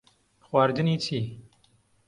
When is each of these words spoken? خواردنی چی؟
خواردنی 0.41 0.97
چی؟ 0.97 1.41